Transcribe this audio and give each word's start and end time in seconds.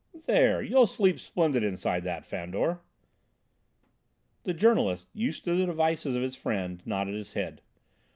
"There! 0.25 0.63
You'll 0.63 0.87
sleep 0.87 1.19
splendid 1.19 1.61
inside 1.61 2.03
that, 2.05 2.25
Fandor." 2.25 2.79
The 4.45 4.53
journalist, 4.55 5.07
used 5.13 5.43
to 5.43 5.53
the 5.53 5.67
devices 5.67 6.15
of 6.15 6.23
his 6.23 6.35
friend, 6.35 6.81
nodded 6.87 7.13
his 7.13 7.33
head. 7.33 7.61